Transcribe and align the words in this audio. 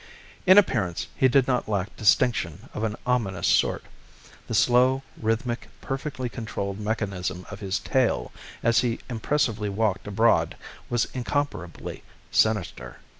In 0.47 0.57
appearance 0.57 1.05
he 1.15 1.27
did 1.27 1.47
not 1.47 1.69
lack 1.69 1.95
distinction 1.95 2.69
of 2.73 2.83
an 2.83 2.95
ominous 3.05 3.45
sort; 3.45 3.83
the 4.47 4.55
slow, 4.55 5.03
rhythmic, 5.15 5.67
perfectly 5.79 6.27
controlled 6.27 6.79
mechanism 6.79 7.45
of 7.51 7.59
his 7.59 7.77
tail, 7.77 8.31
as 8.63 8.79
he 8.79 8.97
impressively 9.11 9.69
walked 9.69 10.07
abroad, 10.07 10.55
was 10.89 11.05
incomparably 11.13 12.01
sinister. 12.31 12.97